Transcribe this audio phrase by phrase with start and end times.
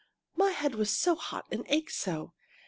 [0.35, 2.33] My head was so hot and ached so.